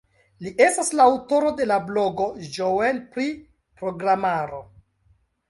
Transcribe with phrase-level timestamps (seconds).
[0.43, 2.25] Li estas la aŭtoro de la blogo
[2.57, 3.27] "Joel pri
[3.83, 4.65] Programaro".